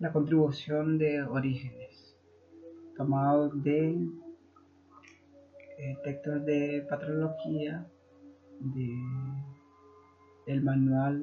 [0.00, 2.16] La contribución de Orígenes,
[2.96, 3.98] tomado de
[5.76, 7.86] eh, textos de patrología
[8.60, 8.94] de
[10.46, 11.22] el manual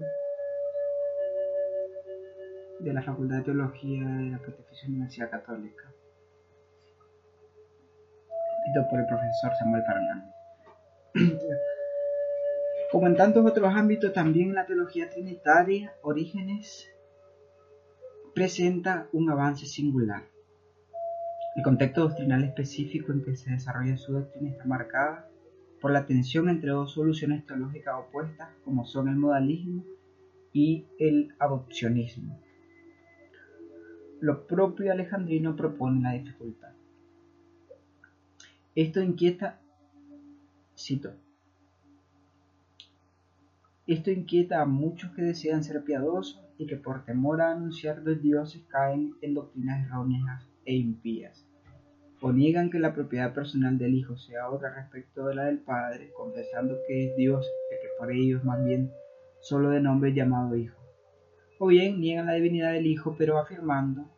[2.80, 5.92] de la Facultad de Teología de la Pontificia Universidad Católica,
[8.60, 10.36] escrito por el profesor Samuel Fernández.
[12.92, 16.88] Como en tantos otros ámbitos, también la teología trinitaria, Orígenes,
[18.38, 20.22] presenta un avance singular.
[21.56, 25.28] El contexto doctrinal específico en que se desarrolla su doctrina está marcada
[25.82, 29.84] por la tensión entre dos soluciones teológicas opuestas como son el modalismo
[30.54, 32.40] y el adopcionismo.
[34.20, 36.74] Lo propio alejandrino propone la dificultad.
[38.76, 39.60] Esto inquieta,
[40.78, 41.16] cito,
[43.88, 48.22] esto inquieta a muchos que desean ser piadosos y que por temor a anunciar los
[48.22, 51.48] dioses caen en doctrinas erróneas e impías,
[52.22, 56.12] o niegan que la propiedad personal del Hijo sea otra respecto de la del Padre,
[56.16, 58.92] confesando que es Dios y que por ellos más bien
[59.40, 60.78] solo de nombre llamado Hijo.
[61.60, 64.10] O bien niegan la divinidad del Hijo, pero afirmando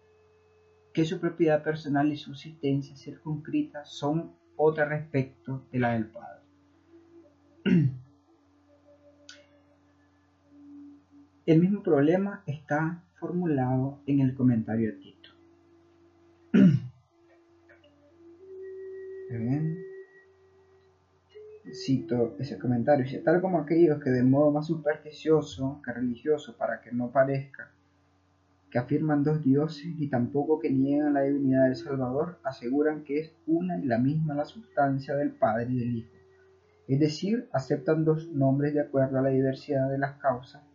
[0.94, 6.42] que su propiedad personal y su existencia circunscrita son otra respecto de la del Padre.
[11.50, 15.30] El mismo problema está formulado en el comentario de Tito.
[21.74, 23.04] Cito ese comentario.
[23.04, 27.72] Dice, tal como aquellos que de modo más supersticioso que religioso, para que no parezca
[28.70, 33.36] que afirman dos dioses y tampoco que niegan la divinidad del Salvador, aseguran que es
[33.48, 36.14] una y la misma la sustancia del Padre y del Hijo.
[36.88, 40.69] Es decir, aceptan dos nombres de acuerdo a la diversidad de las causas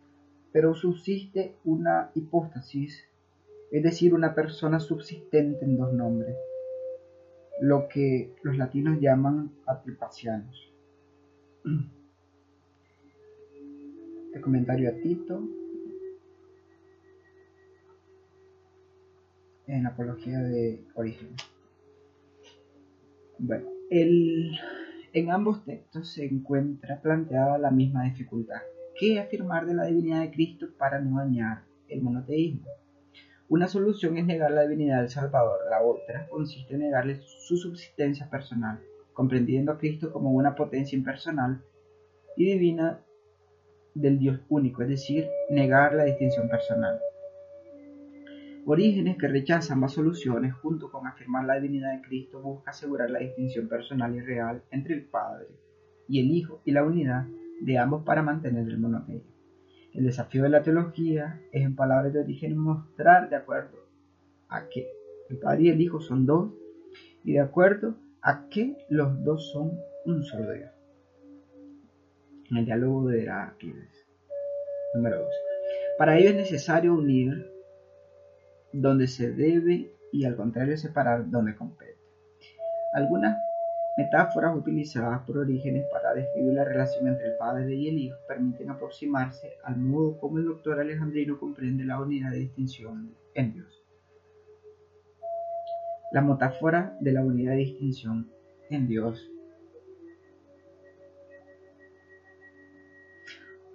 [0.55, 3.03] pero subsiste una hipóstasis,
[3.71, 6.33] es decir, una persona subsistente en dos nombres,
[7.59, 10.73] lo que los latinos llaman atripacianos.
[14.33, 15.43] El comentario a Tito
[19.67, 21.35] en apología de origen.
[23.39, 28.61] Bueno, en ambos textos se encuentra planteada la misma dificultad
[28.97, 32.65] ¿Qué afirmar de la divinidad de Cristo para no dañar el monoteísmo.
[33.47, 38.29] Una solución es negar la divinidad del Salvador, la otra consiste en negarle su subsistencia
[38.29, 38.79] personal,
[39.13, 41.61] comprendiendo a Cristo como una potencia impersonal
[42.37, 43.01] y divina
[43.93, 46.99] del Dios único, es decir, negar la distinción personal.
[48.65, 53.19] Orígenes que rechaza ambas soluciones, junto con afirmar la divinidad de Cristo, busca asegurar la
[53.19, 55.47] distinción personal y real entre el Padre
[56.07, 57.27] y el Hijo y la unidad
[57.61, 59.31] de ambos para mantener el monoteísmo.
[59.93, 63.77] El desafío de la teología es, en palabras de origen, mostrar de acuerdo
[64.49, 64.87] a que
[65.29, 66.51] el Padre y el Hijo son dos
[67.23, 70.71] y de acuerdo a que los dos son un solo Dios.
[72.49, 74.05] En el diálogo de Heráclides.
[74.93, 75.27] Número 2.
[75.97, 77.51] Para ello es necesario unir
[78.73, 81.97] donde se debe y al contrario separar donde compete.
[82.93, 83.37] Algunas
[83.97, 88.69] Metáforas utilizadas por Orígenes para describir la relación entre el Padre y el Hijo permiten
[88.69, 93.85] aproximarse al modo como el doctor alejandrino comprende la unidad de distinción en Dios.
[96.11, 98.29] La metáfora de la unidad de distinción
[98.69, 99.31] en Dios.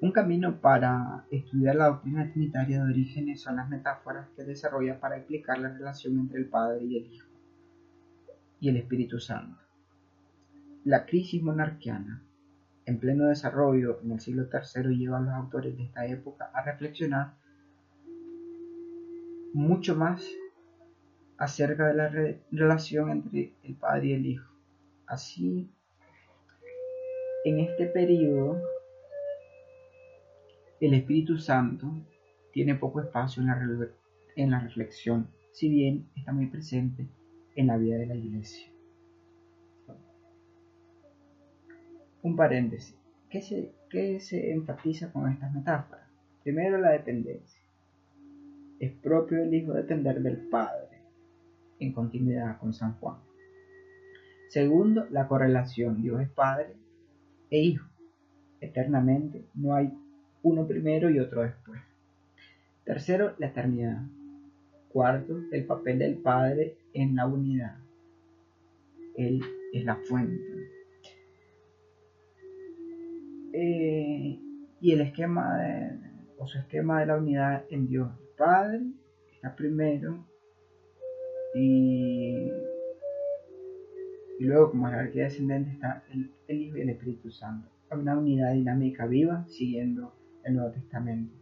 [0.03, 5.17] Un camino para estudiar la doctrina trinitaria de Orígenes son las metáforas que desarrolla para
[5.17, 7.29] explicar la relación entre el Padre y el Hijo
[8.61, 9.60] y el Espíritu Santo.
[10.85, 12.23] La crisis monarquiana,
[12.87, 16.63] en pleno desarrollo en el siglo III, lleva a los autores de esta época a
[16.63, 17.35] reflexionar
[19.53, 20.27] mucho más
[21.37, 22.09] acerca de la
[22.51, 24.55] relación entre el Padre y el Hijo.
[25.07, 25.71] Así,
[27.45, 28.63] en este periodo,
[30.81, 31.93] el Espíritu Santo
[32.53, 33.89] tiene poco espacio en la,
[34.37, 37.07] en la reflexión, si bien está muy presente
[37.55, 38.71] en la vida de la Iglesia.
[42.23, 42.97] Un paréntesis.
[43.31, 46.07] ¿Qué se, se enfatiza con estas metáforas?
[46.43, 47.61] Primero, la dependencia.
[48.79, 51.03] Es propio del Hijo depender del Padre,
[51.79, 53.19] en continuidad con San Juan.
[54.49, 56.03] Segundo, la correlación.
[56.03, 56.75] Dios es Padre
[57.51, 57.89] e Hijo.
[58.61, 59.93] Eternamente no hay
[60.43, 61.81] uno primero y otro después.
[62.85, 64.03] Tercero, la eternidad.
[64.89, 67.79] Cuarto, el papel del Padre en la unidad.
[69.17, 69.43] Él
[69.73, 70.60] es la fuente.
[73.53, 74.39] Eh,
[74.81, 75.59] y el esquema
[76.39, 78.11] o su esquema de la unidad en Dios.
[78.19, 78.81] El Padre
[79.33, 80.27] está primero
[81.55, 82.51] y,
[84.39, 87.69] luego como jerarquía descendente está el, Hijo y el Espíritu Santo.
[87.91, 90.15] Una unidad dinámica viva siguiendo
[90.45, 91.35] el Nuevo Testamento.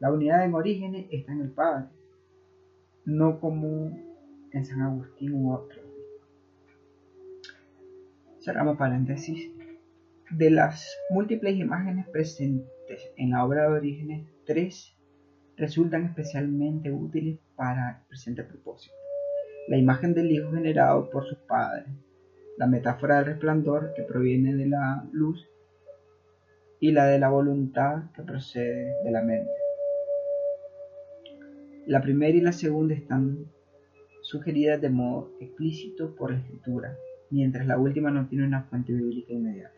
[0.00, 1.88] La unidad en orígenes está en el Padre,
[3.04, 3.98] no como
[4.52, 5.84] en San Agustín u otros.
[8.40, 9.50] Cerramos paréntesis.
[10.30, 14.94] De las múltiples imágenes presentes en la obra de Orígenes, tres
[15.56, 18.94] resultan especialmente útiles para el presente propósito.
[19.68, 21.86] La imagen del Hijo generado por sus padres,
[22.58, 25.48] la metáfora del resplandor que proviene de la luz
[26.78, 29.50] y la de la voluntad que procede de la mente.
[31.86, 33.46] La primera y la segunda están
[34.20, 36.98] sugeridas de modo explícito por la escritura,
[37.30, 39.77] mientras la última no tiene una fuente bíblica inmediata.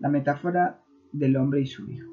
[0.00, 0.82] La metáfora
[1.12, 2.10] del hombre y su hijo.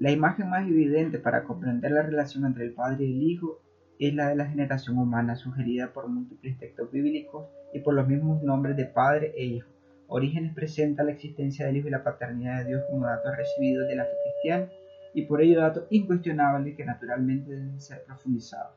[0.00, 3.60] La imagen más evidente para comprender la relación entre el padre y el hijo
[3.98, 8.42] es la de la generación humana sugerida por múltiples textos bíblicos y por los mismos
[8.42, 9.68] nombres de padre e hijo.
[10.06, 13.96] Orígenes presenta la existencia del Hijo y la paternidad de Dios como datos recibidos de
[13.96, 14.68] la fe cristiana
[15.14, 18.76] y por ello datos incuestionables que naturalmente deben ser profundizados.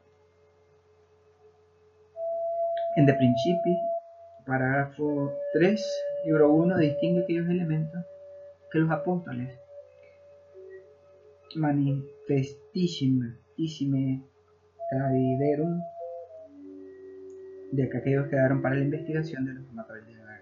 [2.95, 3.77] En De Principi,
[4.47, 5.85] parágrafo 3,
[6.25, 8.03] libro 1, distingue aquellos elementos
[8.71, 9.59] que los apóstoles
[11.55, 13.35] manifestissime
[14.89, 15.81] tradiderum
[17.71, 20.41] de que aquellos quedaron para la investigación de los materiales de la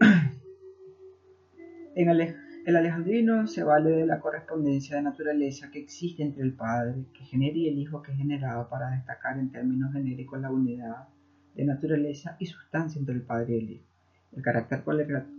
[1.94, 2.34] En el
[2.76, 7.56] alejandrino se vale de la correspondencia de naturaleza que existe entre el Padre que genera
[7.56, 11.08] y el Hijo que es generado para destacar en términos genéricos la unidad
[11.54, 13.86] de naturaleza y sustancia entre el Padre y el Hijo.
[14.32, 14.84] El carácter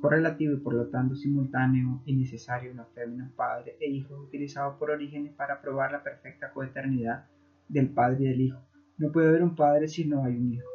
[0.02, 4.22] correlativo y por lo tanto simultáneo y necesario en los términos Padre e Hijo es
[4.22, 7.26] utilizado por Orígenes para probar la perfecta coeternidad
[7.70, 8.60] del Padre y del Hijo.
[8.98, 10.68] No puede haber un Padre si no hay un Hijo.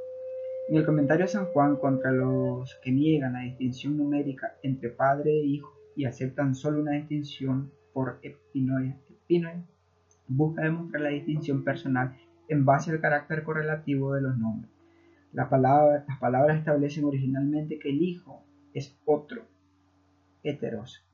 [0.68, 5.30] En el comentario de San Juan contra los que niegan la distinción numérica entre padre
[5.30, 8.96] e hijo y aceptan solo una distinción por epinoia,
[10.28, 12.16] busca demostrar la distinción personal
[12.48, 14.70] en base al carácter correlativo de los nombres.
[15.32, 19.42] las palabras establecen originalmente que el hijo es otro,
[20.42, 21.04] heteros,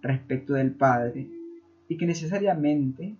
[0.00, 1.28] respecto del padre,
[1.88, 3.16] y que necesariamente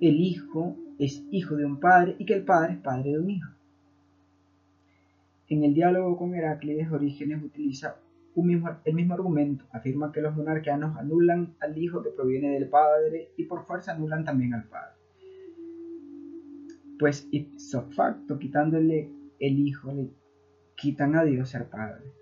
[0.00, 3.30] el hijo es hijo de un padre y que el padre es padre de un
[3.30, 3.57] hijo.
[5.48, 7.96] En el diálogo con Heráclides, Orígenes utiliza
[8.84, 9.64] el mismo argumento.
[9.72, 14.24] Afirma que los monarquianos anulan al hijo que proviene del padre y por fuerza anulan
[14.24, 14.96] también al padre.
[16.98, 20.10] Pues ipso facto, quitándole el hijo, le
[20.76, 22.12] quitan a Dios ser padre.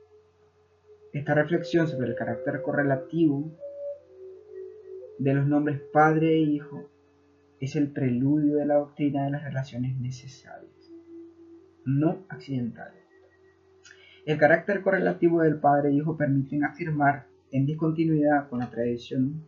[1.12, 3.50] Esta reflexión sobre el carácter correlativo
[5.18, 6.90] de los nombres padre e hijo
[7.59, 10.92] es el preludio de la doctrina de las relaciones necesarias,
[11.87, 13.06] no accidentales.
[14.26, 19.45] El carácter correlativo del Padre e Hijo permiten afirmar en discontinuidad con la tradición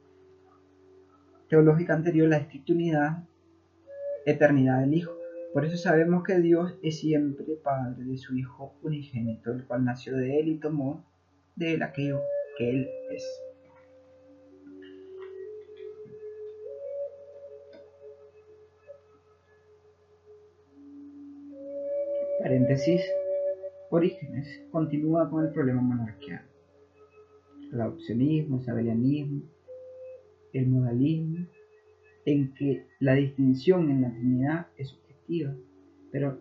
[1.48, 2.36] teológica anterior la
[2.72, 3.24] unidad,
[4.24, 5.18] eternidad del Hijo.
[5.52, 10.16] Por eso sabemos que Dios es siempre Padre de su Hijo unigénito, el cual nació
[10.16, 11.04] de Él y tomó
[11.56, 12.20] de Él aquello
[12.56, 13.42] que Él es.
[22.40, 23.17] Paréntesis.
[23.90, 26.46] Orígenes continúa con el problema monarquiano.
[27.72, 29.42] El adopcionismo, el sabelianismo,
[30.52, 31.46] el modalismo,
[32.24, 35.54] en que la distinción en la Trinidad es subjetiva,
[36.12, 36.38] pero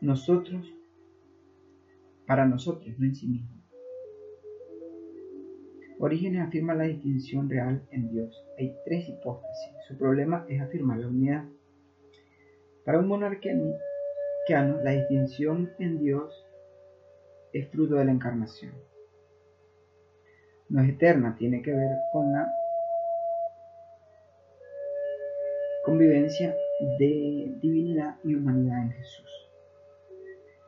[0.00, 0.66] nosotros,
[2.26, 3.62] para nosotros, no en sí mismo.
[6.00, 8.44] Orígenes afirma la distinción real en Dios.
[8.58, 9.70] Hay tres hipótesis.
[9.86, 11.44] Su problema es afirmar la unidad.
[12.84, 13.72] Para un monarquiano,
[14.60, 16.46] la distinción en Dios
[17.54, 18.74] es fruto de la encarnación.
[20.68, 22.52] No es eterna, tiene que ver con la
[25.86, 26.54] convivencia
[26.98, 29.50] de divinidad y humanidad en Jesús.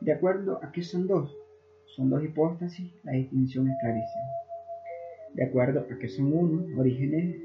[0.01, 1.35] De acuerdo a qué son dos,
[1.95, 4.25] son dos hipóstasis, la distinción es clarísima.
[5.33, 7.35] De acuerdo a que son uno, Orígenes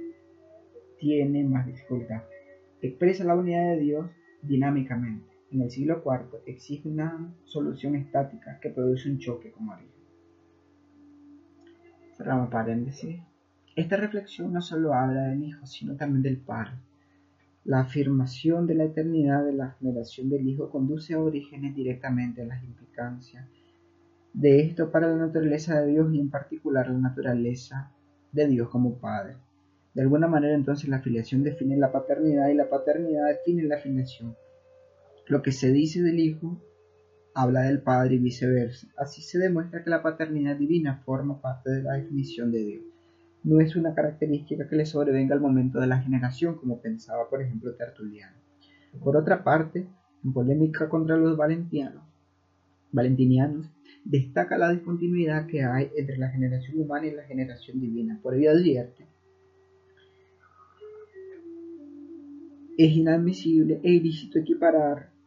[0.99, 2.23] tiene más dificultad.
[2.81, 4.11] Expresa la unidad de Dios
[4.43, 5.30] dinámicamente.
[5.53, 9.91] En el siglo IV existe una solución estática que produce un choque con Origen.
[12.17, 13.21] Cerramos paréntesis.
[13.75, 16.73] Esta reflexión no solo habla del Hijo, sino también del Padre.
[17.65, 22.47] La afirmación de la eternidad de la generación del Hijo conduce a Orígenes directamente a
[22.47, 23.49] las implicancias
[24.33, 27.91] de esto para la naturaleza de Dios y en particular la naturaleza
[28.33, 29.37] de Dios como Padre.
[29.95, 34.37] De alguna manera entonces la filiación define la paternidad y la paternidad define la filiación.
[35.31, 36.61] Lo que se dice del Hijo
[37.37, 38.89] habla del Padre y viceversa.
[38.99, 42.83] Así se demuestra que la paternidad divina forma parte de la definición de Dios.
[43.45, 47.41] No es una característica que le sobrevenga al momento de la generación, como pensaba por
[47.43, 48.37] ejemplo Tertuliano.
[48.99, 49.87] Por otra parte,
[50.25, 52.03] en polémica contra los valentinianos,
[54.05, 58.19] destaca la discontinuidad que hay entre la generación humana y la generación divina.
[58.21, 59.07] Por ello advierte,
[62.77, 65.20] es inadmisible e ilícito equiparar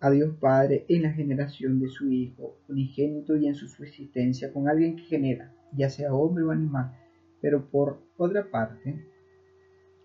[0.00, 4.68] a Dios Padre en la generación de su Hijo unigénito y en su subsistencia con
[4.68, 6.92] alguien que genera, ya sea hombre o animal,
[7.40, 9.04] pero por otra parte,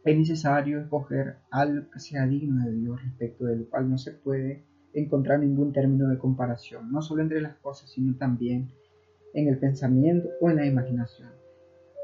[0.04, 4.64] es necesario escoger algo que sea digno de Dios respecto del cual no se puede
[4.94, 8.70] encontrar ningún término de comparación, no solo entre las cosas, sino también
[9.34, 11.30] en el pensamiento o en la imaginación,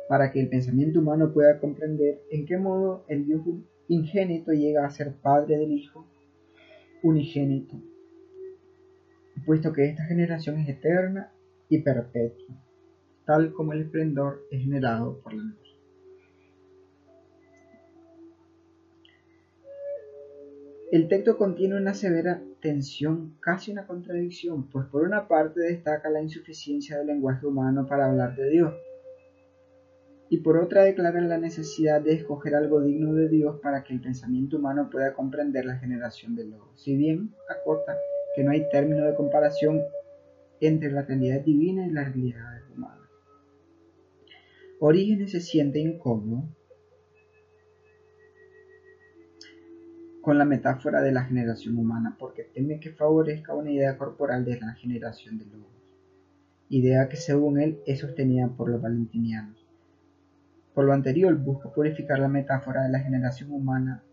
[0.07, 3.41] para que el pensamiento humano pueda comprender en qué modo el Dios
[3.87, 6.07] ingénito llega a ser Padre del Hijo
[7.03, 7.75] unigénito,
[9.45, 11.31] puesto que esta generación es eterna
[11.69, 12.55] y perpetua,
[13.25, 15.69] tal como el esplendor es generado por la luz.
[20.91, 26.21] El texto contiene una severa tensión, casi una contradicción, pues por una parte destaca la
[26.21, 28.73] insuficiencia del lenguaje humano para hablar de Dios,
[30.29, 34.01] y por otra declara la necesidad de escoger algo digno de Dios para que el
[34.01, 36.71] pensamiento humano pueda comprender la generación del lobo.
[36.75, 37.97] Si bien acota
[38.35, 39.81] que no hay término de comparación
[40.61, 43.09] entre la realidad divina y la realidad humana.
[44.79, 46.43] Orígenes se siente incómodo
[50.21, 54.59] con la metáfora de la generación humana, porque teme que favorezca una idea corporal de
[54.59, 55.71] la generación de lobos,
[56.67, 59.68] idea que según él es sostenida por los valentinianos.
[60.73, 64.03] Por lo anterior, busca purificar la metáfora de la generación humana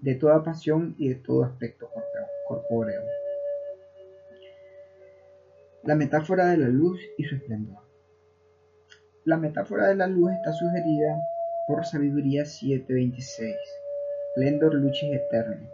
[0.00, 1.90] de toda pasión y de todo aspecto
[2.48, 3.02] corpóreo.
[5.84, 7.82] La metáfora de la luz y su esplendor.
[9.24, 11.18] La metáfora de la luz está sugerida
[11.66, 13.56] por Sabiduría 726
[14.32, 15.68] Splendor Lucis Eterni.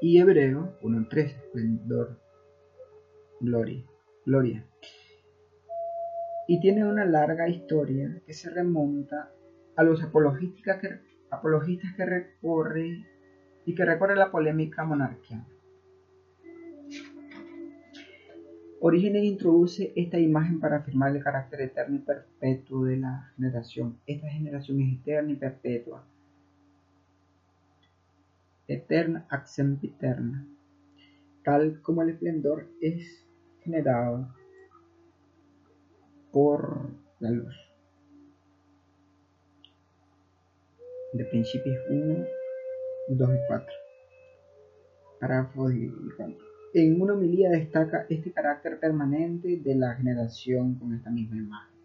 [0.00, 2.16] Y Hebreo 1.3, Splendor
[3.40, 3.84] Gloria.
[4.24, 4.66] Gloria.
[6.48, 9.30] Y tiene una larga historia que se remonta
[9.74, 13.04] a los apologistas que, recorre
[13.64, 15.46] y que recorre la polémica monarquiana.
[18.80, 23.98] Orígenes introduce esta imagen para afirmar el carácter eterno y perpetuo de la generación.
[24.06, 26.04] Esta generación es eterna y perpetua
[28.68, 30.46] eterna sempiterna,
[31.44, 33.24] tal como el esplendor es
[33.60, 34.28] generado
[36.32, 36.90] por
[37.20, 37.54] la luz.
[41.12, 42.26] De Principios 1,
[43.08, 43.66] 2 y 4.
[45.20, 51.76] Párrafo En una homilía destaca este carácter permanente de la generación con esta misma imagen.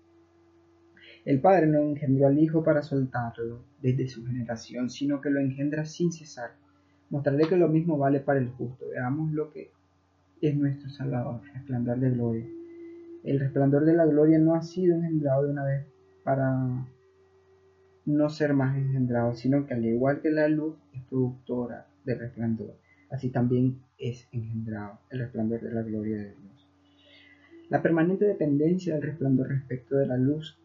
[1.24, 5.86] El Padre no engendró al Hijo para soltarlo desde su generación, sino que lo engendra
[5.86, 6.52] sin cesar
[7.12, 8.88] Mostraré que lo mismo vale para el justo.
[8.88, 9.70] Veamos lo que
[10.40, 12.48] es nuestro Salvador, resplandor de gloria.
[13.24, 15.86] El resplandor de la gloria no ha sido engendrado de una vez
[16.24, 16.88] para
[18.06, 22.76] no ser más engendrado, sino que al igual que la luz es productora del resplandor,
[23.12, 26.68] así también es engendrado el resplandor de la gloria de Dios.
[27.70, 30.60] La permanente dependencia del resplandor respecto de la luz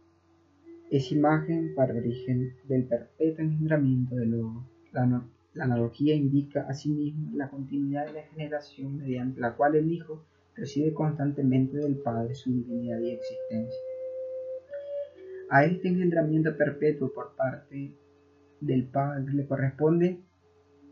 [0.91, 7.51] es imagen para origen del perpetuo engendramiento de lo, la, la analogía indica asimismo la
[7.51, 10.25] continuidad de la generación mediante la cual el Hijo
[10.57, 13.81] recibe constantemente del Padre su divinidad y existencia.
[15.51, 17.95] A este engendramiento perpetuo por parte
[18.61, 20.21] del Padre le corresponde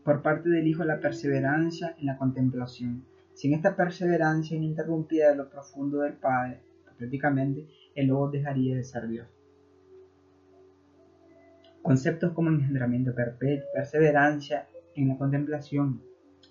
[0.03, 3.05] por parte del Hijo la perseverancia en la contemplación.
[3.33, 6.61] Sin esta perseverancia ininterrumpida de lo profundo del Padre,
[6.97, 9.27] prácticamente el Lobo dejaría de ser Dios.
[11.81, 16.01] Conceptos como engendramiento perpetuo, perseverancia en la contemplación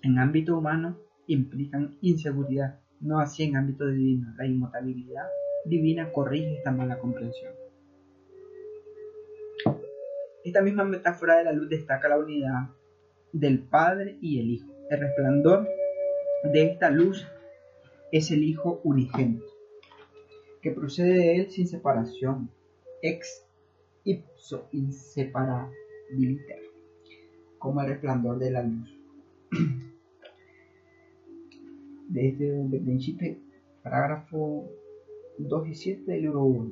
[0.03, 4.33] en ámbito humano implican inseguridad, no así en ámbito divino.
[4.37, 5.27] La inmutabilidad
[5.65, 7.53] divina corrige esta mala comprensión.
[10.43, 12.69] Esta misma metáfora de la luz destaca la unidad
[13.33, 14.71] del Padre y el Hijo.
[14.89, 15.67] El resplandor
[16.43, 17.27] de esta luz
[18.11, 19.45] es el Hijo unigénito,
[20.61, 22.51] que procede de él sin separación,
[23.01, 23.45] ex
[24.03, 26.61] ipso inseparabiliter,
[27.57, 28.95] como el resplandor de la luz.
[32.09, 33.37] De este de principio,
[33.83, 34.69] parágrafo
[35.37, 36.71] 2 y 7 del libro 1.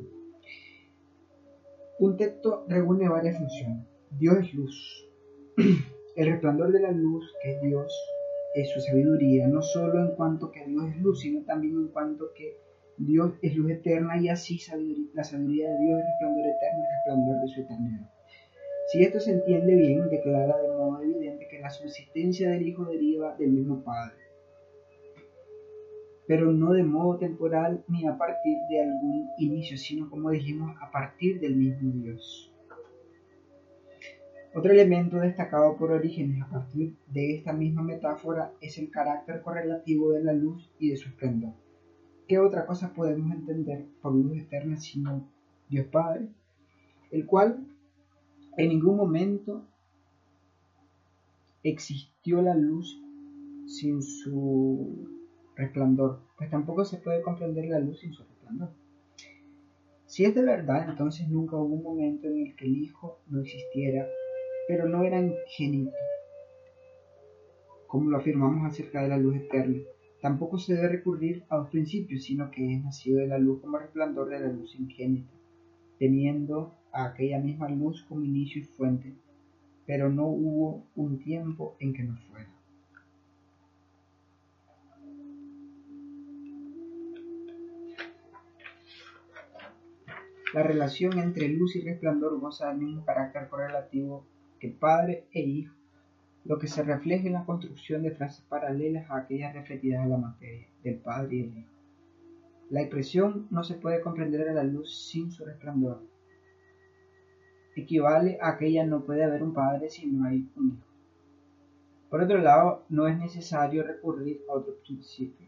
[1.99, 3.85] Un texto reúne varias funciones.
[4.11, 5.09] Dios es luz.
[6.15, 7.91] El resplandor de la luz, que es Dios,
[8.53, 12.33] es su sabiduría, no solo en cuanto que Dios es luz, sino también en cuanto
[12.35, 12.57] que
[12.97, 14.59] Dios es luz eterna y así
[15.13, 18.09] la sabiduría de Dios es resplandor eterno y resplandor de su eternidad.
[18.91, 23.35] Si esto se entiende bien, declara de modo evidente que la subsistencia del Hijo deriva
[23.37, 24.15] del mismo Padre,
[26.27, 30.91] pero no de modo temporal ni a partir de algún inicio, sino como dijimos, a
[30.91, 32.53] partir del mismo Dios.
[34.55, 40.11] Otro elemento destacado por Orígenes a partir de esta misma metáfora es el carácter correlativo
[40.11, 41.53] de la luz y de su esplendor.
[42.27, 45.27] ¿Qué otra cosa podemos entender por luz eterna sino
[45.69, 46.29] Dios Padre,
[47.11, 47.65] el cual
[48.57, 49.65] en ningún momento
[51.63, 53.01] existió la luz
[53.65, 55.22] sin su
[55.55, 58.69] resplandor, pues tampoco se puede comprender la luz sin su resplandor.
[60.05, 63.41] Si es de verdad, entonces nunca hubo un momento en el que el Hijo no
[63.41, 64.07] existiera
[64.67, 65.91] pero no era ingénito,
[67.87, 69.79] como lo afirmamos acerca de la luz eterna.
[70.21, 73.77] Tampoco se debe recurrir a los principios, sino que es nacido de la luz como
[73.77, 75.33] resplandor de la luz ingénita,
[75.99, 79.13] teniendo a aquella misma luz como inicio y fuente,
[79.85, 82.52] pero no hubo un tiempo en que no fuera.
[90.53, 94.25] La relación entre luz y resplandor goza del mismo carácter correlativo
[94.71, 95.75] Padre e Hijo,
[96.45, 100.17] lo que se refleja en la construcción de frases paralelas a aquellas refletidas en la
[100.17, 101.69] materia, del Padre y el Hijo.
[102.69, 106.01] La expresión no se puede comprender a la luz sin su resplandor.
[107.75, 110.87] Equivale a que no puede haber un Padre si no hay un Hijo.
[112.09, 115.47] Por otro lado, no es necesario recurrir a otro principio.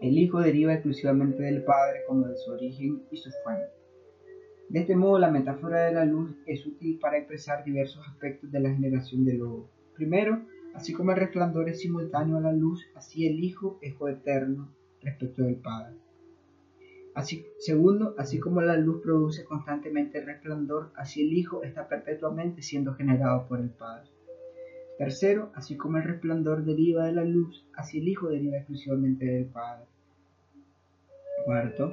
[0.00, 3.79] El Hijo deriva exclusivamente del Padre como de su origen y su fuente.
[4.70, 8.60] De este modo, la metáfora de la luz es útil para expresar diversos aspectos de
[8.60, 9.68] la generación del lobo.
[9.96, 10.42] Primero,
[10.74, 15.42] así como el resplandor es simultáneo a la luz, así el Hijo es coeterno respecto
[15.42, 15.96] del Padre.
[17.58, 22.94] Segundo, así como la luz produce constantemente el resplandor, así el Hijo está perpetuamente siendo
[22.94, 24.08] generado por el Padre.
[24.98, 29.46] Tercero, así como el resplandor deriva de la luz, así el Hijo deriva exclusivamente del
[29.46, 29.86] Padre.
[31.44, 31.92] Cuarto,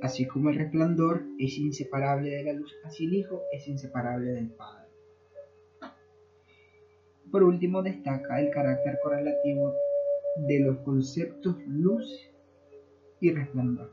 [0.00, 4.50] Así como el resplandor es inseparable de la luz, así el Hijo es inseparable del
[4.50, 4.88] Padre.
[7.30, 9.74] Por último, destaca el carácter correlativo
[10.46, 12.30] de los conceptos luz
[13.20, 13.92] y resplandor.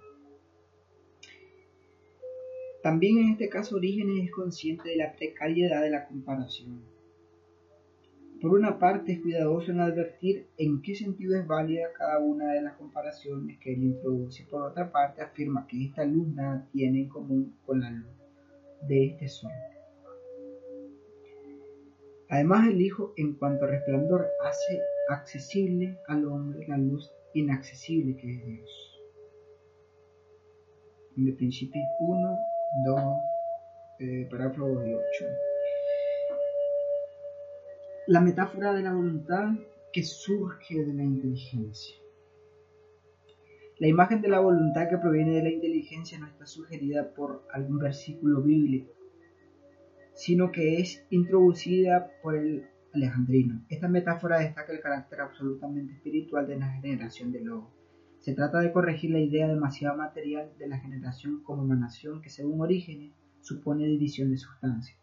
[2.84, 6.95] También en este caso Orígenes es consciente de la precariedad de la comparación
[8.46, 12.62] por una parte es cuidadoso en advertir en qué sentido es válida cada una de
[12.62, 14.44] las comparaciones que él introduce.
[14.44, 18.06] Por otra parte afirma que esta luz nada tiene en común con la luz
[18.88, 19.52] de este sol.
[22.30, 24.80] Además el Hijo en cuanto a resplandor hace
[25.10, 29.02] accesible al hombre la luz inaccesible que es Dios.
[31.18, 32.38] En el principio 1,
[32.86, 33.02] 2,
[34.02, 35.55] eh, parágrafo 8
[38.08, 39.56] la metáfora de la voluntad
[39.92, 41.96] que surge de la inteligencia.
[43.80, 47.80] La imagen de la voluntad que proviene de la inteligencia no está sugerida por algún
[47.80, 48.94] versículo bíblico,
[50.14, 53.66] sino que es introducida por el alejandrino.
[53.70, 57.74] Esta metáfora destaca el carácter absolutamente espiritual de la generación del lobo.
[58.20, 62.62] Se trata de corregir la idea demasiado material de la generación como emanación que según
[62.62, 64.96] Orígenes supone división de sustancia.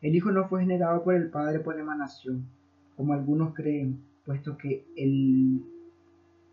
[0.00, 2.46] El Hijo no fue generado por el Padre por emanación,
[2.96, 5.62] como algunos creen, puesto que el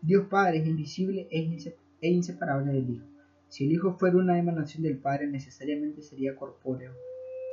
[0.02, 3.06] Dios Padre es invisible e inseparable del Hijo.
[3.48, 6.92] Si el Hijo fuera una emanación del Padre, necesariamente sería corpóreo,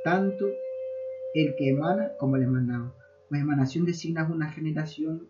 [0.04, 0.46] tanto
[1.34, 2.94] el que emana como el emanado,
[3.28, 5.28] pues emanación designa una generación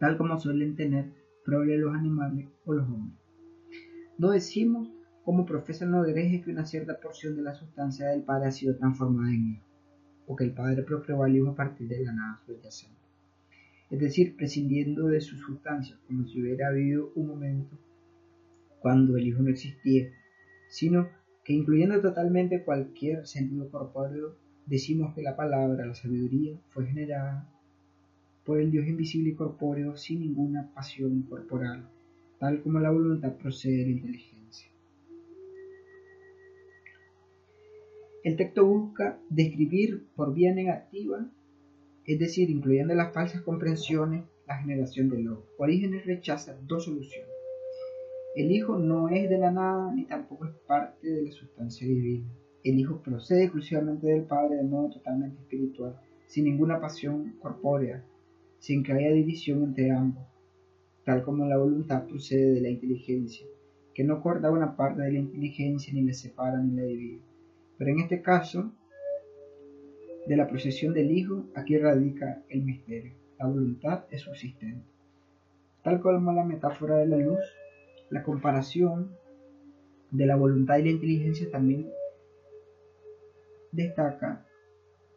[0.00, 1.12] tal como suelen tener
[1.44, 3.18] prole los animales o los hombres.
[4.18, 4.88] No decimos
[5.24, 8.76] como profesan los herejes que una cierta porción de la sustancia del Padre ha sido
[8.76, 9.66] transformada en Hijo,
[10.26, 12.96] o que el Padre procreó al Hijo a partir de la nada subyacente.
[13.90, 17.76] es decir, prescindiendo de su sustancia, como si hubiera habido un momento
[18.80, 20.10] cuando el Hijo no existía,
[20.68, 21.08] sino
[21.44, 27.48] que incluyendo totalmente cualquier sentido corpóreo, decimos que la palabra, la sabiduría, fue generada
[28.44, 31.88] por el Dios invisible y corpóreo sin ninguna pasión corporal,
[32.38, 34.39] tal como la voluntad procede de la inteligencia.
[38.22, 41.26] El texto busca describir por vía negativa,
[42.04, 45.46] es decir, incluyendo las falsas comprensiones, la generación del lobo.
[45.56, 47.30] Orígenes rechaza dos soluciones.
[48.36, 52.30] El Hijo no es de la nada ni tampoco es parte de la sustancia divina.
[52.62, 58.04] El Hijo procede exclusivamente del Padre de modo totalmente espiritual, sin ninguna pasión corpórea,
[58.58, 60.26] sin que haya división entre ambos,
[61.06, 63.46] tal como la voluntad procede de la inteligencia,
[63.94, 67.29] que no corta una parte de la inteligencia ni la separa ni la divide.
[67.80, 68.74] Pero en este caso,
[70.26, 73.14] de la procesión del Hijo, aquí radica el misterio.
[73.38, 74.84] La voluntad es subsistente.
[75.82, 77.40] Tal como la metáfora de la luz,
[78.10, 79.16] la comparación
[80.10, 81.90] de la voluntad y la inteligencia también
[83.72, 84.46] destaca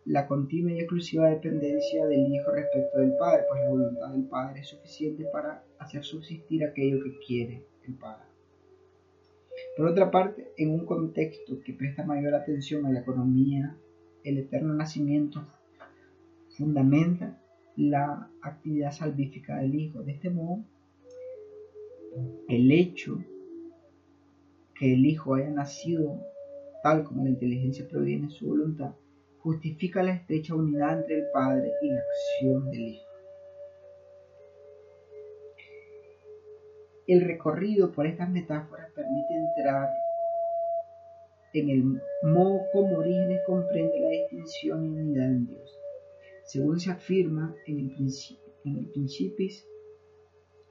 [0.06, 4.62] la continua y exclusiva dependencia del Hijo respecto del Padre, pues la voluntad del Padre
[4.62, 8.33] es suficiente para hacer subsistir aquello que quiere el Padre.
[9.78, 13.76] Por otra parte, en un contexto que presta mayor atención a la economía,
[14.24, 15.46] el eterno nacimiento
[16.50, 17.42] fundamenta
[17.76, 20.04] la actividad salvífica del Hijo.
[20.04, 20.64] De este modo,
[22.48, 23.24] el hecho
[24.76, 26.20] que el Hijo haya nacido
[26.84, 28.94] tal como la inteligencia proviene de su voluntad,
[29.40, 33.13] justifica la estrecha unidad entre el Padre y la acción del Hijo.
[37.06, 39.90] El recorrido por estas metáforas permite entrar
[41.54, 41.84] en el
[42.24, 45.80] modo como Orígenes comprende la distinción y unidad en Dios.
[46.46, 49.68] Según se afirma en el, principio, en el Principis,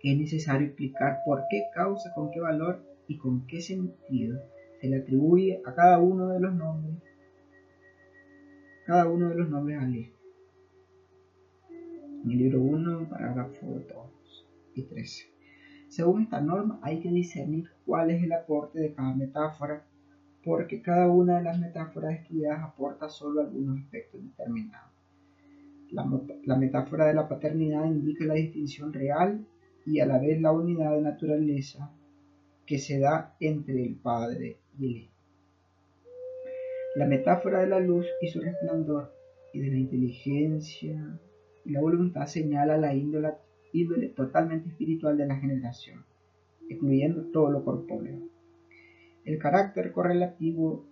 [0.03, 4.43] es necesario explicar por qué causa, con qué valor y con qué sentido
[4.81, 6.97] se le atribuye a cada uno de los nombres,
[8.87, 10.19] cada uno de los nombres al Hijo.
[12.25, 15.32] En el libro 1, parágrafo 2 y 13.
[15.93, 19.85] Según esta norma, hay que discernir cuál es el aporte de cada metáfora,
[20.43, 24.91] porque cada una de las metáforas estudiadas aporta solo algunos aspectos determinados.
[25.91, 29.47] La, metáfora de la paternidad indica la distinción real
[29.85, 31.93] y a la vez la unidad de naturaleza
[32.65, 35.15] que se da entre el Padre y el Hijo.
[36.95, 39.13] La metáfora de la luz y su resplandor
[39.53, 41.21] y de la inteligencia
[41.67, 43.35] y la voluntad señala la índole
[43.73, 46.05] índole totalmente espiritual de la generación,
[46.69, 48.29] excluyendo todo lo corpóreo.
[49.25, 50.87] El carácter correlativo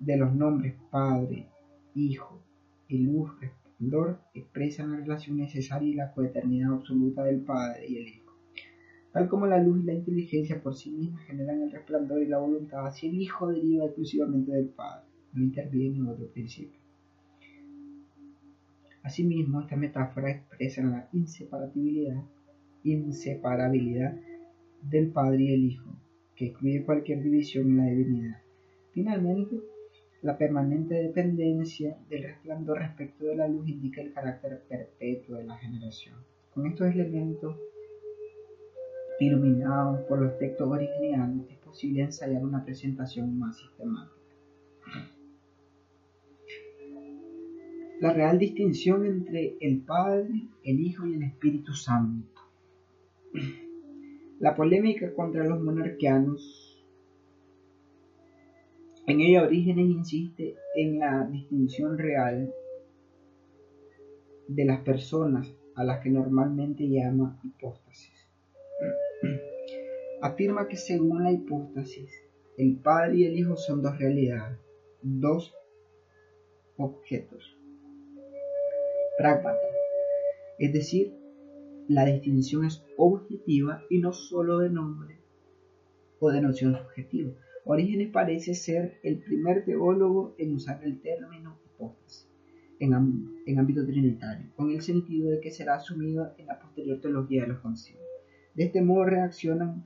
[0.00, 1.48] de los nombres Padre,
[1.94, 2.42] Hijo
[2.88, 8.08] y Luz, Resplandor expresan la relación necesaria y la coeternidad absoluta del Padre y el
[8.08, 8.32] Hijo.
[9.12, 12.38] Tal como la luz y la inteligencia por sí mismas generan el resplandor y la
[12.38, 16.83] voluntad, así el Hijo deriva exclusivamente del Padre, no interviene en otro principio.
[19.04, 22.24] Asimismo, esta metáfora expresa la inseparabilidad,
[24.82, 25.90] del Padre y el Hijo,
[26.34, 28.38] que excluye cualquier división en la divinidad.
[28.92, 29.60] Finalmente,
[30.22, 35.58] la permanente dependencia del resplandor respecto de la luz indica el carácter perpetuo de la
[35.58, 36.16] generación.
[36.54, 37.56] Con estos elementos
[39.20, 44.14] iluminados por los textos originales, es posible ensayar una presentación más sistemática.
[48.00, 52.40] La real distinción entre el Padre, el Hijo y el Espíritu Santo.
[54.40, 56.84] La polémica contra los monarquianos.
[59.06, 62.52] En ella Orígenes insiste en la distinción real
[64.48, 68.28] de las personas a las que normalmente llama hipóstasis.
[70.20, 72.10] Afirma que según la hipóstasis,
[72.56, 74.58] el Padre y el Hijo son dos realidades,
[75.02, 75.54] dos
[76.76, 77.56] objetos
[79.18, 79.58] pragmata.
[80.58, 81.14] Es decir,
[81.88, 85.18] la distinción es objetiva y no solo de nombre
[86.18, 87.32] o de noción subjetiva.
[87.64, 92.28] Orígenes parece ser el primer teólogo en usar el término hipótesis
[92.78, 92.92] en,
[93.46, 97.48] en ámbito trinitario, con el sentido de que será asumido en la posterior teología de
[97.48, 98.04] los concilios.
[98.54, 99.84] De este modo reaccionan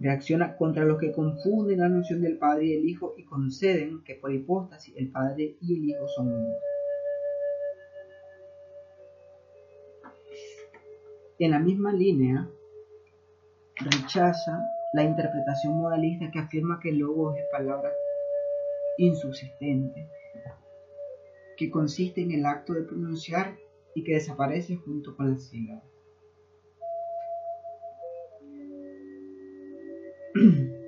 [0.00, 4.14] reacciona contra los que confunden la noción del Padre y el Hijo y conceden que
[4.14, 6.54] por hipóstasis el Padre y el Hijo son uno.
[11.40, 12.48] En la misma línea,
[13.76, 17.92] rechaza la interpretación modalista que afirma que el logos es palabra
[18.96, 20.08] insubsistente,
[21.56, 23.56] que consiste en el acto de pronunciar
[23.94, 25.82] y que desaparece junto con la sílaba.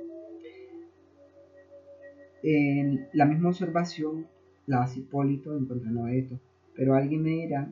[2.43, 4.27] En la misma observación
[4.67, 6.41] la hace Hipólito en contra Noeto,
[6.75, 7.71] pero alguien me dirá,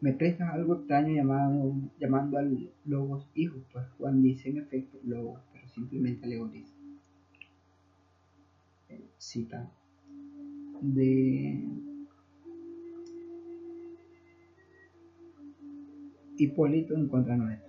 [0.00, 5.40] me prestas algo extraño llamado, llamando al logos hijo, pues Juan dice en efecto logos,
[5.52, 6.74] pero simplemente alegoriza.
[9.18, 9.70] Cita
[10.80, 11.64] de
[16.36, 17.66] Hipólito en contra Noeto.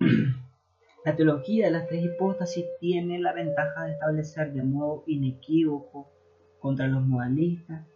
[1.04, 6.10] La teología de las tres hipóstasis tiene la ventaja de establecer de modo inequívoco
[6.58, 7.86] contra los modalistas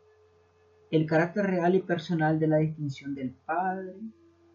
[0.90, 3.94] el carácter real y personal de la distinción del Padre,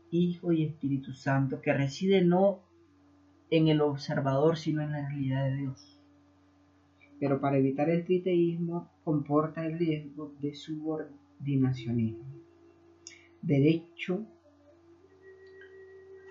[0.09, 2.61] Hijo y Espíritu Santo, que reside no
[3.49, 5.99] en el observador, sino en la realidad de Dios.
[7.19, 12.25] Pero para evitar el triteísmo comporta el riesgo de subordinacionismo.
[13.41, 14.25] Derecho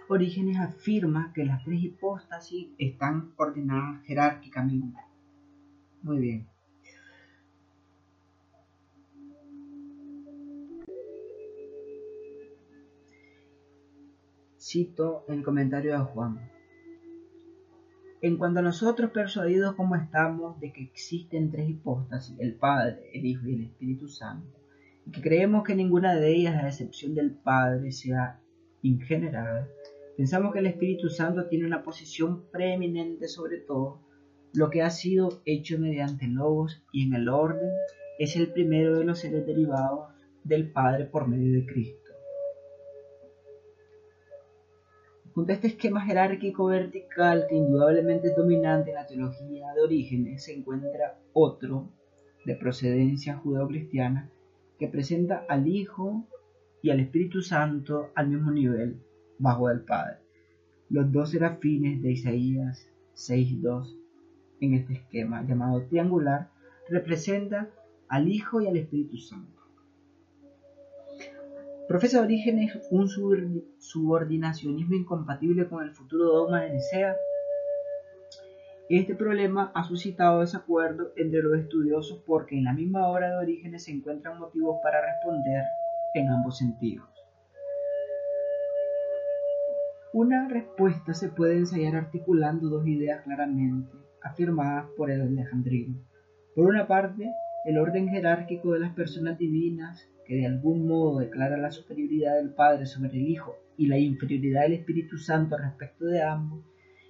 [0.09, 4.99] Orígenes afirma que las tres hipóstasis están ordenadas jerárquicamente.
[6.03, 6.52] Muy bien.
[14.63, 16.39] Cito el comentario de Juan.
[18.21, 23.27] En cuanto a nosotros persuadidos como estamos de que existen tres hipóstasis, el Padre, el
[23.27, 24.57] Hijo y el Espíritu Santo,
[25.05, 28.41] y que creemos que ninguna de ellas, a excepción del Padre, sea
[28.83, 29.69] ingenerada,
[30.17, 34.01] Pensamos que el Espíritu Santo tiene una posición preeminente sobre todo,
[34.53, 37.71] lo que ha sido hecho mediante logos y en el orden
[38.19, 40.11] es el primero de los seres derivados
[40.45, 42.02] del Padre por medio de Cristo.
[45.35, 50.45] Junto a este esquema jerárquico vertical que indudablemente es dominante en la teología de orígenes,
[50.45, 51.89] se encuentra otro
[52.45, 54.29] de procedencia judeo-cristiana
[54.79, 56.27] que presenta al Hijo
[56.83, 59.01] y al Espíritu Santo al mismo nivel
[59.39, 60.19] bajo el Padre.
[60.91, 63.97] Los dos serafines de Isaías 6.2
[64.61, 66.51] en este esquema llamado triangular
[66.91, 67.71] representa
[68.09, 69.62] al Hijo y al Espíritu Santo.
[71.89, 73.09] Profesa Orígenes un
[73.79, 77.17] subordinacionismo incompatible con el futuro dogma de Nicea.
[78.89, 83.85] Este problema ha suscitado desacuerdo entre los estudiosos porque en la misma obra de Orígenes
[83.85, 85.65] se encuentran motivos para responder
[86.15, 87.09] en ambos sentidos.
[90.13, 95.97] Una respuesta se puede ensayar articulando dos ideas claramente afirmadas por el alejandrino.
[96.55, 97.33] Por una parte,
[97.65, 102.87] el orden jerárquico de las personas divinas, de algún modo declara la superioridad del Padre
[102.87, 106.65] sobre el Hijo y la inferioridad del Espíritu Santo respecto de ambos,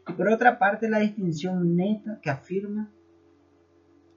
[0.08, 2.90] y por otra parte la distinción neta que afirma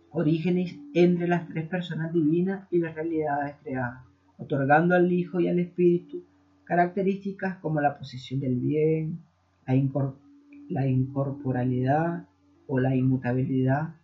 [0.09, 4.05] orígenes entre las tres personas divinas y las realidades creadas,
[4.37, 6.23] otorgando al Hijo y al Espíritu
[6.63, 9.19] Características como la posición del bien,
[9.67, 12.27] la, incorporalidad
[12.67, 13.95] o la inmutabilidad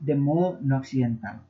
[0.00, 1.42] de modo no accidental.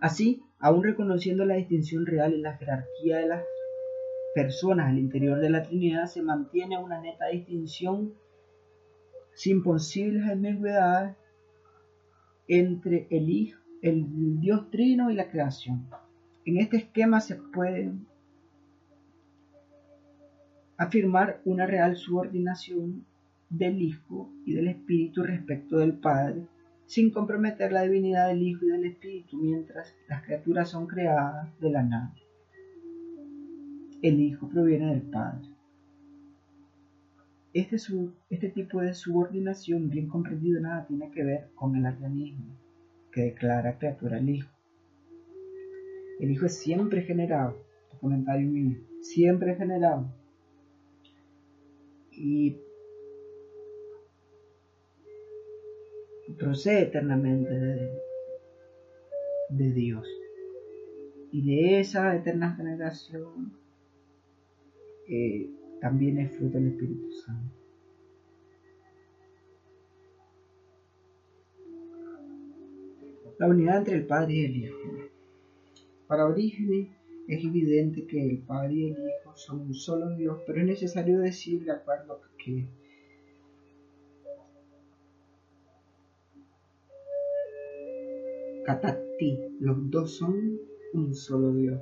[0.00, 3.44] Así, aún reconociendo la distinción real en la jerarquía de las
[4.34, 8.14] personas al interior de la Trinidad, se mantiene una neta distinción
[9.34, 11.16] sin posibles ambigüedades
[12.48, 15.86] entre el Hijo, el Dios Trino y la creación.
[16.44, 17.92] En este esquema se puede
[20.76, 23.04] afirmar una real subordinación
[23.48, 26.46] del Hijo y del Espíritu respecto del Padre,
[26.86, 31.70] sin comprometer la divinidad del Hijo y del Espíritu mientras las criaturas son creadas de
[31.70, 32.14] la nada.
[34.02, 35.48] El Hijo proviene del Padre.
[37.52, 37.76] Este,
[38.30, 42.56] este tipo de subordinación bien comprendido nada tiene que ver con el arianismo,
[43.10, 44.50] que declara criatura al Hijo.
[46.20, 47.64] El Hijo es siempre generado,
[48.00, 50.12] comentario mío, siempre generado
[52.16, 52.56] y
[56.38, 57.50] procede eternamente
[59.50, 60.06] de, Dios.
[61.32, 63.52] Y de esa eterna generación
[65.08, 67.54] eh, también es fruto del Espíritu Santo.
[73.38, 74.78] La unidad entre el Padre y el Hijo.
[76.06, 76.88] Para Orígenes
[77.28, 81.18] es evidente que el Padre y el Hijo son un solo Dios, pero es necesario
[81.18, 82.66] decir de acuerdo que
[88.66, 90.58] Katati, los dos son
[90.92, 91.80] un solo Dios.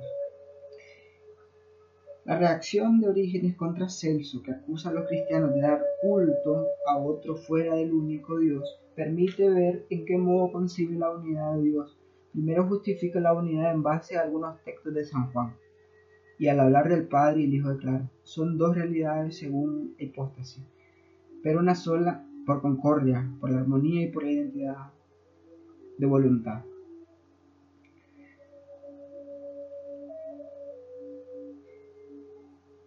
[2.23, 6.97] La reacción de Orígenes contra Celso, que acusa a los cristianos de dar culto a
[6.97, 11.97] otro fuera del único Dios, permite ver en qué modo concibe la unidad de Dios
[12.35, 15.55] Primero justifica la unidad en base a algunos textos de San Juan.
[16.37, 20.61] Y al hablar del Padre y el Hijo declara, son dos realidades según hipóstasis,
[21.41, 24.91] pero una sola por concordia, por la armonía y por la identidad
[25.97, 26.65] de voluntad.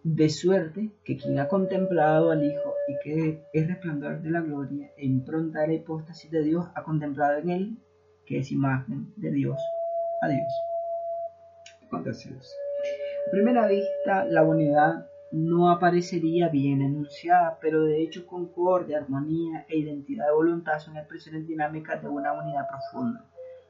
[0.03, 4.89] De suerte que quien ha contemplado al Hijo y que es resplandor de la gloria
[4.95, 7.77] e impronta de la hipóstasis de Dios, ha contemplado en él,
[8.25, 9.59] que es imagen de Dios,
[10.21, 10.53] a Dios.
[11.91, 12.01] A
[13.31, 20.27] primera vista, la unidad no aparecería bien enunciada, pero de hecho concordia, armonía e identidad
[20.27, 23.25] de voluntad son expresiones dinámicas de una unidad profunda.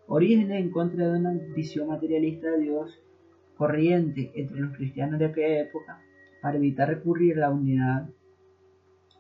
[0.06, 3.02] Orígenes en contra de una visión materialista de Dios
[3.58, 6.04] corriente entre los cristianos de aquella época
[6.42, 8.10] para evitar recurrir a la unidad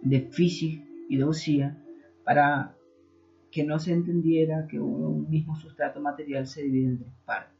[0.02, 1.78] de física y de Usía
[2.24, 2.76] para
[3.52, 7.58] que no se entendiera que un mismo sustrato material se divide en tres partes.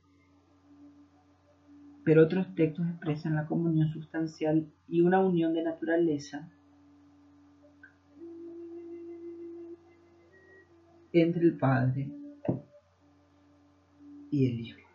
[2.04, 6.50] Pero otros textos expresan la comunión sustancial y una unión de naturaleza
[11.12, 12.12] entre el Padre
[14.32, 14.88] y el Hijo.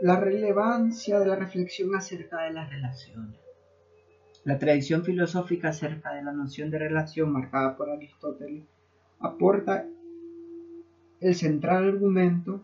[0.00, 3.40] La relevancia de la reflexión acerca de las relaciones.
[4.44, 8.64] La tradición filosófica acerca de la noción de relación marcada por Aristóteles
[9.20, 9.86] aporta
[11.20, 12.62] el central argumento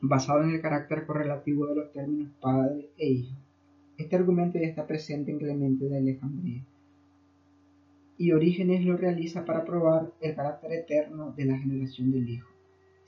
[0.00, 3.36] basado en el carácter correlativo de los términos padre e hijo.
[3.96, 6.62] Este argumento ya está presente en Clemente de Alejandría
[8.16, 12.48] y Orígenes lo realiza para probar el carácter eterno de la generación del Hijo.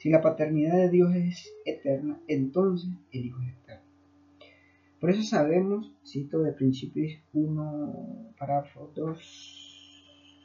[0.01, 3.85] Si la paternidad de Dios es eterna, entonces el Hijo es eterno.
[4.99, 10.41] Por eso sabemos, cito de Principios 1, párrafo 2,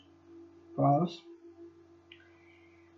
[0.75, 1.27] 2,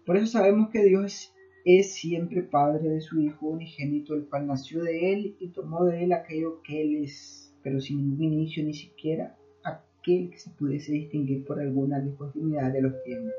[0.04, 1.32] por eso sabemos que Dios
[1.64, 6.06] es siempre Padre de su Hijo unigénito, el cual nació de Él y tomó de
[6.06, 10.92] Él aquello que Él es, pero sin ningún inicio, ni siquiera aquel que se pudiese
[10.92, 13.32] distinguir por alguna discontinuidad de los tiempos,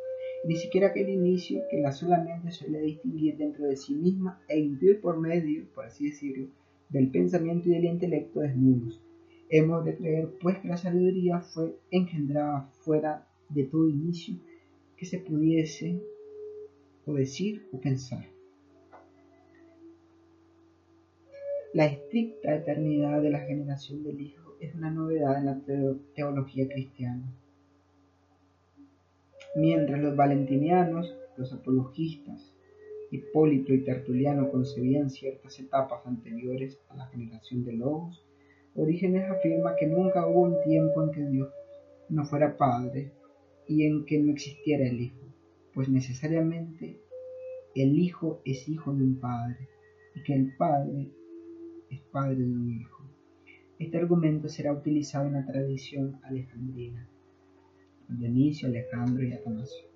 [0.45, 5.01] ni siquiera aquel inicio que la solamente suele distinguir dentro de sí misma e intuir
[5.01, 6.49] por medio, por así decirlo,
[6.89, 9.03] del pensamiento y del intelecto desnudos.
[9.51, 14.37] Hemos de creer, pues, que la sabiduría fue engendrada fuera de todo inicio
[14.97, 16.03] que se pudiese
[17.07, 18.27] o decir o pensar.
[21.73, 25.61] La estricta eternidad de la generación del Hijo es una novedad en la
[26.15, 27.33] teología cristiana.
[29.55, 32.55] Mientras los valentinianos, los apologistas,
[33.11, 38.25] Hipólito y Tertuliano concebían ciertas etapas anteriores a la generación de lobos,
[38.81, 41.49] Orígenes afirma que nunca hubo un tiempo en que Dios
[42.11, 43.13] no fuera Padre
[43.67, 45.27] y en que no existiera el Hijo,
[45.75, 47.01] pues necesariamente
[47.75, 49.69] el Hijo es hijo de un Padre
[50.15, 51.09] y que el Padre
[51.91, 53.05] es Padre de un Hijo.
[53.81, 57.09] Este argumento será utilizado en la tradición alejandrina,
[58.09, 59.89] Dionisio, Alejandro y Atanasio.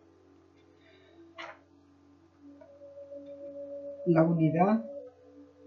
[4.06, 4.84] la unidad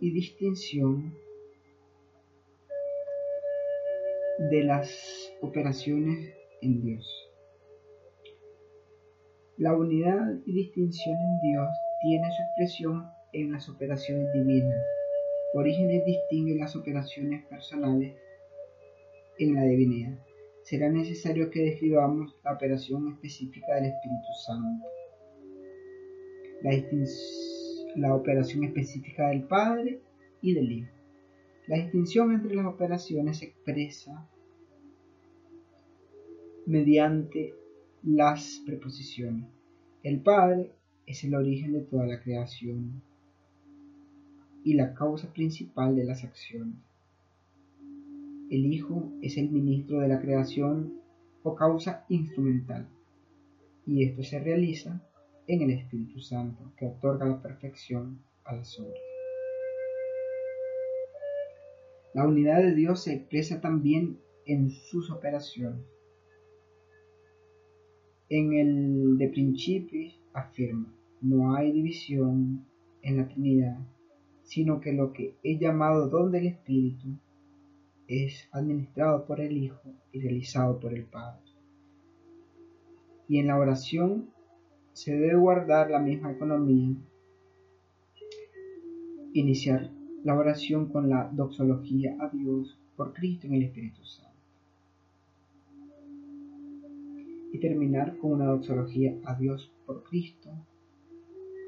[0.01, 1.15] y distinción
[4.51, 7.31] de las operaciones en Dios.
[9.58, 11.69] La unidad y distinción en Dios
[12.01, 14.84] tiene su expresión en las operaciones divinas.
[15.53, 18.17] Orígenes distingue las operaciones personales
[19.39, 20.24] en la divinidad.
[20.65, 24.88] Será necesario que describamos la operación específica del Espíritu Santo.
[27.95, 30.01] La operación específica del Padre
[30.41, 30.91] y del Hijo.
[31.67, 34.28] La distinción entre las operaciones se expresa
[36.65, 37.54] mediante
[38.01, 39.45] las preposiciones.
[40.01, 40.71] El Padre
[41.06, 43.04] es el origen de toda la creación
[44.63, 46.80] y la causa principal de las acciones.
[48.49, 51.01] El Hijo es el ministro de la creación
[51.41, 52.88] o causa instrumental,
[53.87, 55.02] y esto se realiza
[55.48, 59.02] en el Espíritu Santo que otorga la perfección a las obras.
[62.13, 65.83] La unidad de Dios se expresa también en sus operaciones.
[68.29, 72.65] En el de principios afirma, no hay división
[73.02, 73.79] en la Trinidad,
[74.43, 77.17] sino que lo que he llamado don del Espíritu
[78.08, 81.41] es administrado por el Hijo y realizado por el Padre.
[83.27, 84.29] Y en la oración
[84.93, 86.95] se debe guardar la misma economía.
[89.33, 89.91] Iniciar
[90.23, 94.31] la oración con la doxología a Dios por Cristo en el Espíritu Santo.
[97.51, 100.49] Y terminar con una doxología a Dios por Cristo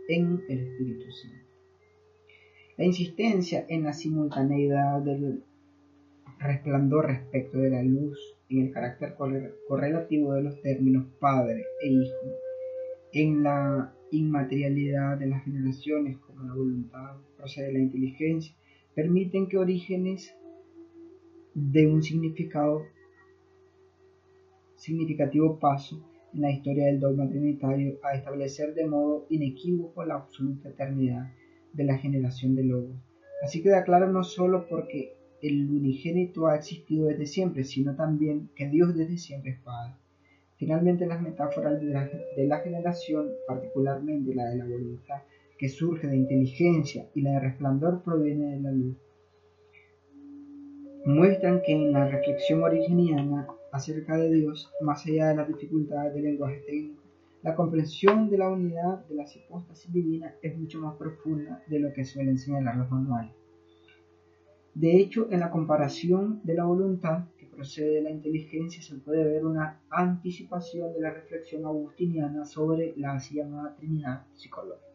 [0.08, 1.48] en el Espíritu Santo.
[2.78, 5.44] La insistencia en la simultaneidad del
[6.40, 8.18] resplandor respecto de la luz
[8.50, 9.16] en el carácter
[9.68, 12.32] correlativo de los términos Padre e Hijo,
[13.14, 18.56] en la inmaterialidad de las generaciones como la voluntad procede de la inteligencia,
[18.94, 20.36] permiten que orígenes
[21.54, 22.84] de un significado
[24.76, 30.70] significativo paso en la historia del dogma trinitario a establecer de modo inequívoco la absoluta
[30.70, 31.34] eternidad
[31.74, 32.96] de la generación de logos.
[33.44, 35.17] Así queda claro no solo porque
[35.48, 39.94] el unigénito ha existido desde siempre, sino también que Dios desde siempre es Padre.
[40.58, 45.22] Finalmente, las metáforas de la, generación, particularmente la de la voluntad,
[45.58, 48.98] que surge de inteligencia y la de resplandor proviene de la luz,
[51.06, 56.24] muestran que en la reflexión originiana acerca de Dios, más allá de las dificultades del
[56.24, 57.04] lenguaje técnico,
[57.44, 61.94] la comprensión de la unidad de las hipóstasis divinas es mucho más profunda de lo
[61.94, 63.37] que suelen señalar los manuales.
[64.78, 69.24] De hecho, en la comparación de la voluntad que procede de la inteligencia se puede
[69.24, 74.86] ver una anticipación de la reflexión agustiniana sobre la así llamada Trinidad psicológica.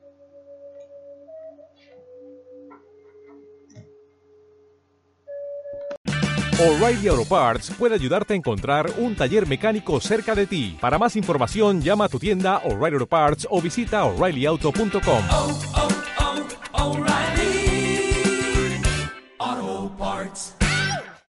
[6.61, 10.78] O'Reilly Auto Parts puede ayudarte a encontrar un taller mecánico cerca de ti.
[10.80, 15.82] Para más información, llama a tu tienda O'Reilly Auto Parts o visita oreillyauto.com.